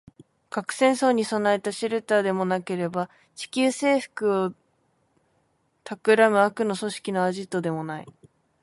[0.49, 4.51] 核戦争に備えたシェルターでもなければ、地球制服を
[5.83, 8.07] 企む悪の組織のアジトでもない